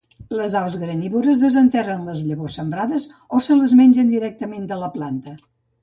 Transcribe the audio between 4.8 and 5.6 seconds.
la planta.